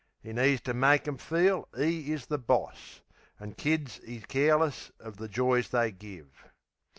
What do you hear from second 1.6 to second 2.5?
'e is the